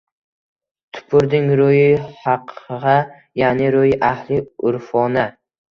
[0.97, 1.83] Tupurding roʻyi
[2.23, 2.97] haqgʻa,
[3.45, 5.33] yaʻni roʻyi-ahli urfona